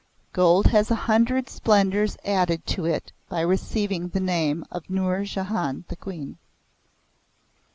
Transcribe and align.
Gold 0.33 0.65
has 0.65 0.89
a 0.89 0.95
hundred 1.05 1.47
splendours 1.47 2.17
added 2.25 2.65
to 2.65 2.85
it 2.85 3.11
by 3.29 3.41
receiving 3.41 4.07
the 4.07 4.19
name 4.19 4.65
of 4.71 4.89
Nour 4.89 5.25
Jahan 5.25 5.83
the 5.89 5.95
Queen." 5.95 6.39